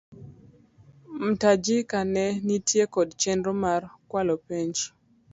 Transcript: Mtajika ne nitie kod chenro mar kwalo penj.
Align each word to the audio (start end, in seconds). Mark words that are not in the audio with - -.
Mtajika 1.25 1.99
ne 2.13 2.25
nitie 2.45 2.85
kod 2.93 3.09
chenro 3.21 3.53
mar 3.63 3.81
kwalo 4.09 4.35
penj. 4.47 4.77